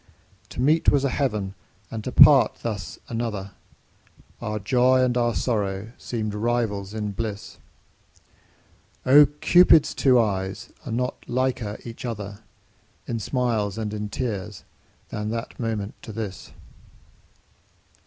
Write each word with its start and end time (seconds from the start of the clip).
To 0.49 0.59
meet 0.59 0.89
was 0.89 1.03
a 1.03 1.09
heaven 1.11 1.53
and 1.91 2.03
to 2.05 2.11
part 2.11 2.55
thus 2.63 2.97
another, 3.07 3.51
Our 4.41 4.57
joy 4.57 5.03
and 5.03 5.15
our 5.15 5.35
sorrow 5.35 5.91
seemed 5.99 6.33
rivals 6.33 6.95
in 6.95 7.11
bliss; 7.11 7.59
Oh! 9.05 9.27
Cupid's 9.41 9.93
two 9.93 10.19
eyes 10.19 10.71
are 10.87 10.91
not 10.91 11.29
liker 11.29 11.77
each 11.85 12.03
other 12.03 12.39
In 13.05 13.19
smiles 13.19 13.77
and 13.77 13.93
in 13.93 14.09
tears 14.09 14.63
than 15.09 15.29
that 15.29 15.59
moment 15.59 15.93
to 16.01 16.11
this. 16.11 16.51